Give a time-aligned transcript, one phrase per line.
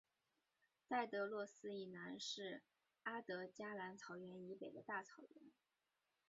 [0.87, 2.63] 戴德洛斯以南是
[3.03, 5.51] 阿德加蓝草原以北的大草原。